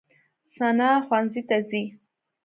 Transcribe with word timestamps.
ثنا 0.55 0.89
ښوونځي 1.05 1.41
ته 1.49 1.57
ځي. 1.69 1.83